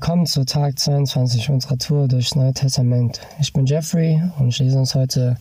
[0.00, 3.20] Willkommen zu Tag 22 unserer Tour durchs Neue Testament.
[3.40, 5.36] Ich bin Jeffrey und ich lese uns heute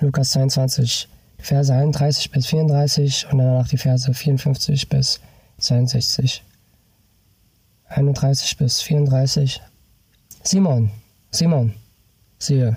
[0.00, 1.08] Lukas 22,
[1.38, 5.20] Verse 31 bis 34 und danach die Verse 54 bis
[5.56, 6.44] 62.
[7.88, 9.62] 31 bis 34.
[10.42, 10.90] Simon,
[11.30, 11.72] Simon,
[12.38, 12.76] siehe,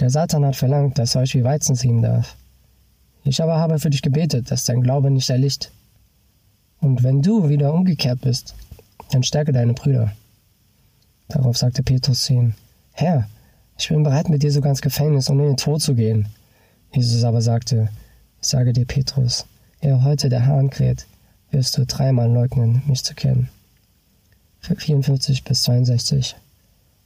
[0.00, 2.34] der Satan hat verlangt, dass er euch wie Weizen sieben darf.
[3.24, 5.70] Ich aber habe für dich gebetet, dass dein Glaube nicht erlicht.
[6.80, 8.54] Und wenn du wieder umgekehrt bist,
[9.14, 10.12] dann stärke deine Brüder.
[11.28, 12.54] Darauf sagte Petrus zu ihm,
[12.92, 13.28] Herr,
[13.78, 16.28] ich bin bereit, mit dir sogar ins Gefängnis, um in den Tod zu gehen.
[16.92, 17.88] Jesus aber sagte,
[18.40, 19.46] ich sage dir, Petrus,
[19.80, 21.06] ehe heute der Hahn kräht,
[21.50, 23.48] wirst du dreimal leugnen, mich zu kennen.
[24.60, 26.36] 54 bis 62.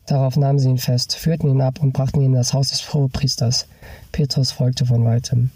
[0.07, 2.93] Darauf nahmen sie ihn fest, führten ihn ab und brachten ihn in das Haus des
[2.93, 3.67] Hohepriesters.
[4.13, 5.51] Petrus folgte von weitem.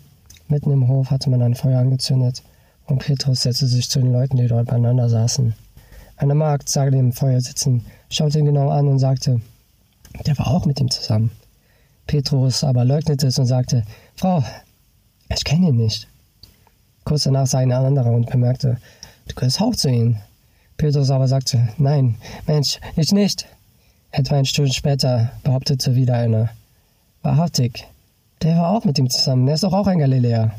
[0.49, 2.43] Mitten im Hof hatte man ein Feuer angezündet,
[2.87, 5.55] und Petrus setzte sich zu den Leuten, die dort beieinander saßen.
[6.21, 9.41] Eine Magd sah den Feuer sitzen, schaute ihn genau an und sagte,
[10.27, 11.31] der war auch mit ihm zusammen.
[12.07, 13.85] Petrus aber leugnete es und sagte,
[14.17, 14.45] Frau,
[15.35, 16.09] ich kenne ihn nicht.
[17.05, 18.77] Kurz danach sah ihn ein anderer und bemerkte,
[19.29, 20.21] du gehörst auch zu ihnen.
[20.77, 23.47] Petrus aber sagte, nein, Mensch, ich nicht.
[24.11, 26.51] Etwa eine Stunde später behauptete wieder einer,
[27.23, 27.87] wahrhaftig,
[28.43, 30.53] der war auch mit ihm zusammen, der ist doch auch ein Galiläer.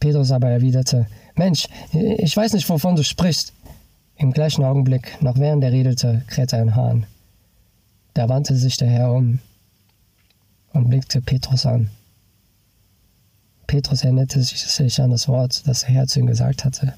[0.00, 3.52] Petrus aber erwiderte, Mensch, ich weiß nicht, wovon du sprichst.
[4.20, 7.06] Im gleichen Augenblick, noch während er redete, krähte ein Hahn.
[8.14, 9.38] Da wandte sich der Herr um
[10.72, 11.88] und blickte Petrus an.
[13.68, 16.94] Petrus erinnerte sich an das Wort, das der Herr zu ihm gesagt hatte.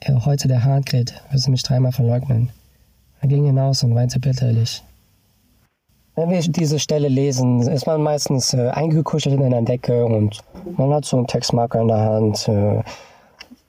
[0.00, 2.48] Er heute der Hahn kräht, wirst du mich dreimal verleugnen.
[3.20, 4.82] Er ging hinaus und weinte bitterlich.
[6.16, 10.38] Wenn wir diese Stelle lesen, ist man meistens äh, eingekuschelt in einer Decke und
[10.78, 12.48] man hat so einen Textmarker in der Hand.
[12.48, 12.82] Äh,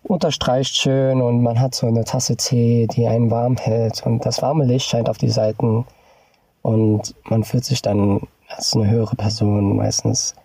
[0.03, 4.41] unterstreicht schön und man hat so eine Tasse Tee, die einen warm hält und das
[4.41, 5.85] warme Licht scheint auf die Seiten
[6.61, 10.35] und man fühlt sich dann als eine höhere Person meistens.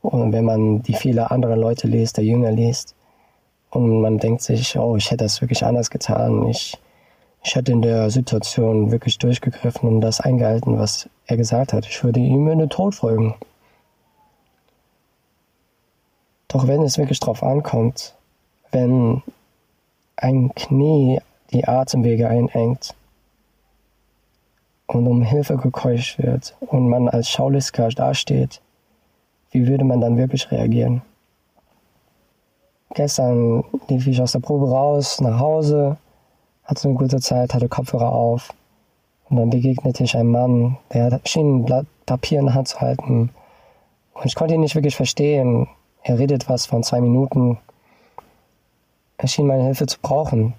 [0.00, 2.94] Und wenn man die viele andere Leute liest, der Jünger liest
[3.70, 6.78] und man denkt sich, oh, ich hätte das wirklich anders getan, ich,
[7.44, 11.86] ich hätte in der Situation wirklich durchgegriffen und das eingehalten, was er gesagt hat.
[11.86, 13.34] Ich würde ihm in den Tod folgen.
[16.48, 18.14] Doch wenn es wirklich drauf ankommt,
[18.72, 19.22] wenn
[20.16, 21.20] ein Knie
[21.52, 22.94] die Atemwege einengt
[24.86, 28.60] und um Hilfe gekeucht wird und man als Schaulisker dasteht,
[29.50, 31.02] wie würde man dann wirklich reagieren?
[32.94, 35.96] Gestern lief ich aus der Probe raus, nach Hause,
[36.64, 38.52] hatte eine gute Zeit, hatte Kopfhörer auf
[39.28, 42.80] und dann begegnete ich einem Mann, der schien ein Blatt Papier in der Hand zu
[42.80, 43.30] halten
[44.14, 45.68] und ich konnte ihn nicht wirklich verstehen.
[46.02, 47.58] Er redet was von zwei Minuten
[49.22, 50.54] er schien meine Hilfe zu brauchen.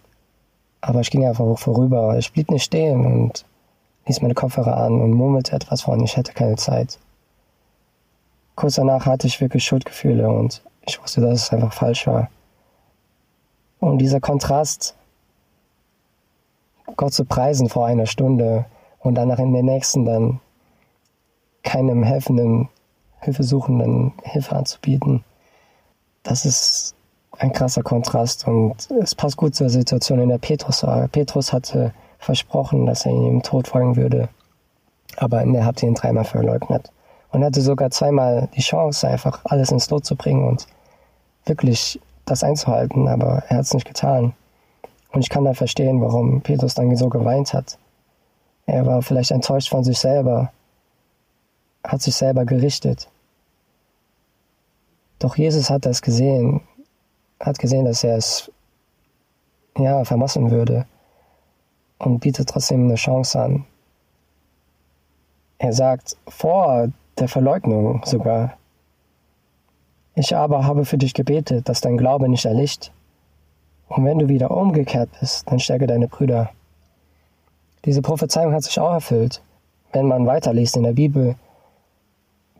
[0.79, 2.17] Aber ich ging einfach vorüber.
[2.17, 3.45] Ich blieb nicht stehen und
[4.05, 6.97] ließ meine Kopfhörer an und murmelte etwas von, ich hätte keine Zeit.
[8.55, 12.29] Kurz danach hatte ich wirklich Schuldgefühle und ich wusste, dass es einfach falsch war.
[13.81, 14.95] Und dieser Kontrast,
[16.95, 18.65] Gott zu preisen vor einer Stunde
[18.99, 20.39] und danach in der nächsten dann
[21.63, 22.69] keinem helfenden,
[23.19, 25.25] Hilfesuchenden Hilfe anzubieten,
[26.23, 26.95] das ist
[27.39, 31.07] ein krasser Kontrast und es passt gut zur Situation, in der Petrus war.
[31.07, 34.29] Petrus hatte versprochen, dass er ihm im Tod folgen würde,
[35.17, 36.91] aber er hat ihn dreimal verleugnet
[37.31, 40.67] und hatte sogar zweimal die Chance, einfach alles ins Lot zu bringen und
[41.45, 44.33] wirklich das einzuhalten, aber er hat es nicht getan.
[45.11, 47.77] Und ich kann da verstehen, warum Petrus dann so geweint hat.
[48.65, 50.51] Er war vielleicht enttäuscht von sich selber,
[51.83, 53.09] hat sich selber gerichtet.
[55.19, 56.61] Doch Jesus hat das gesehen
[57.43, 58.51] hat gesehen, dass er es
[59.77, 60.85] ja, vermassen würde
[61.99, 63.65] und bietet trotzdem eine Chance an.
[65.57, 68.57] Er sagt vor der Verleugnung sogar,
[70.15, 72.91] ich aber habe für dich gebetet, dass dein Glaube nicht erlicht.
[73.87, 76.51] Und wenn du wieder umgekehrt bist, dann stärke deine Brüder.
[77.85, 79.41] Diese Prophezeiung hat sich auch erfüllt.
[79.91, 81.35] Wenn man weiterliest in der Bibel,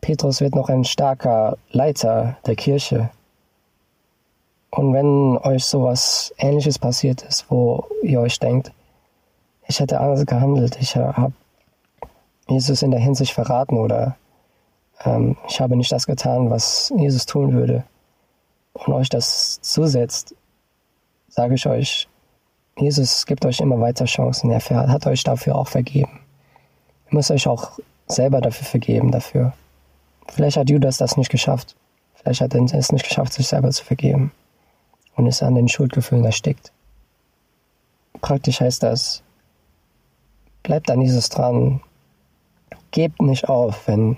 [0.00, 3.10] Petrus wird noch ein starker Leiter der Kirche.
[4.74, 8.72] Und wenn euch sowas Ähnliches passiert ist, wo ihr euch denkt,
[9.68, 11.32] ich hätte anders gehandelt, ich habe
[12.48, 14.16] Jesus in der Hinsicht verraten oder
[15.04, 17.84] ähm, ich habe nicht das getan, was Jesus tun würde,
[18.72, 20.34] und euch das zusetzt,
[21.28, 22.08] sage ich euch,
[22.76, 24.50] Jesus gibt euch immer weiter Chancen.
[24.50, 26.18] Er hat euch dafür auch vergeben.
[27.06, 27.78] Ihr müsst euch auch
[28.08, 29.52] selber dafür vergeben, dafür.
[30.26, 31.76] Vielleicht hat Judas das nicht geschafft.
[32.16, 34.32] Vielleicht hat er es nicht geschafft, sich selber zu vergeben
[35.16, 36.72] und ist an den Schuldgefühlen erstickt.
[38.20, 39.24] Praktisch heißt das,
[40.64, 41.80] Bleibt an Jesus dran.
[42.90, 44.16] Gebt nicht auf, wenn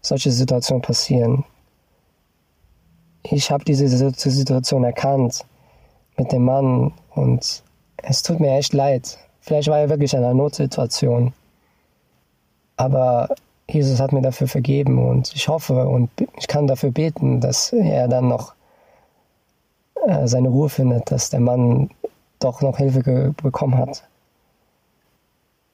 [0.00, 1.44] solche Situationen passieren.
[3.24, 5.44] Ich habe diese Situation erkannt
[6.16, 7.64] mit dem Mann und
[7.96, 9.18] es tut mir echt leid.
[9.40, 11.32] Vielleicht war er wirklich in einer Notsituation.
[12.76, 13.34] Aber
[13.68, 18.06] Jesus hat mir dafür vergeben und ich hoffe und ich kann dafür beten, dass er
[18.06, 18.54] dann noch
[20.06, 21.90] äh, seine Ruhe findet, dass der Mann
[22.38, 24.04] doch noch Hilfe bekommen hat.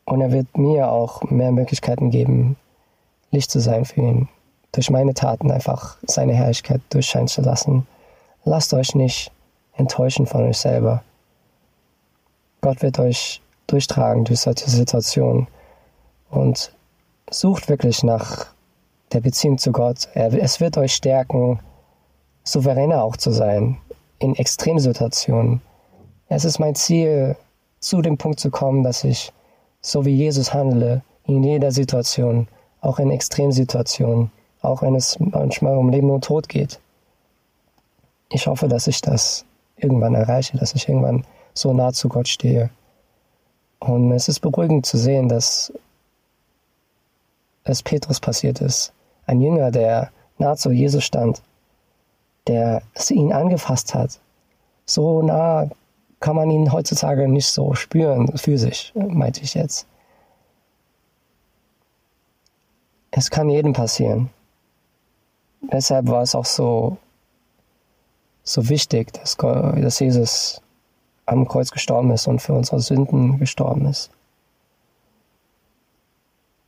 [0.05, 2.57] Und er wird mir auch mehr Möglichkeiten geben,
[3.31, 4.29] Licht zu sein für ihn.
[4.73, 7.87] Durch meine Taten einfach seine Herrlichkeit durchscheinen zu lassen.
[8.45, 9.31] Lasst euch nicht
[9.77, 11.03] enttäuschen von euch selber.
[12.63, 15.47] Gott wird euch durchtragen durch solche Situationen.
[16.31, 16.73] Und
[17.31, 18.47] sucht wirklich nach
[19.13, 20.09] der Beziehung zu Gott.
[20.15, 21.61] Es wird euch stärken,
[22.45, 23.77] souveräner auch zu sein
[24.23, 25.61] in Extremsituationen.
[26.29, 27.37] Es ist mein Ziel,
[27.81, 29.33] zu dem Punkt zu kommen, dass ich
[29.81, 32.47] so wie Jesus handle, in jeder Situation,
[32.81, 34.31] auch in Extremsituationen,
[34.61, 36.79] auch wenn es manchmal um Leben und Tod geht.
[38.31, 39.45] Ich hoffe, dass ich das
[39.77, 42.71] irgendwann erreiche, dass ich irgendwann so nah zu Gott stehe.
[43.81, 45.73] Und es ist beruhigend zu sehen, dass
[47.65, 48.93] es Petrus passiert ist.
[49.27, 51.43] Ein Jünger, der nah zu Jesus stand,
[52.49, 54.21] der ihn angefasst hat.
[54.85, 55.69] So nah
[56.21, 59.87] kann man ihn heutzutage nicht so spüren, physisch, meinte ich jetzt.
[63.11, 64.31] Es kann jedem passieren.
[65.61, 66.97] Deshalb war es auch so,
[68.43, 70.63] so wichtig, dass, dass Jesus
[71.27, 74.11] am Kreuz gestorben ist und für unsere Sünden gestorben ist.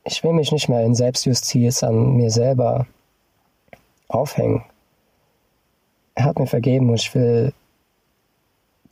[0.04, 2.86] Ich will mich nicht mehr in Selbstjustiz an mir selber
[4.08, 4.64] aufhängen.
[6.14, 7.52] Er hat mir vergeben und ich will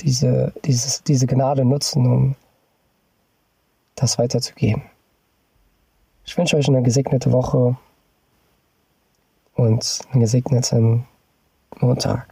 [0.01, 2.35] diese, dieses, diese Gnade nutzen, um
[3.95, 4.83] das weiterzugeben.
[6.25, 7.77] Ich wünsche euch eine gesegnete Woche
[9.55, 11.07] und einen gesegneten
[11.81, 12.27] Montag.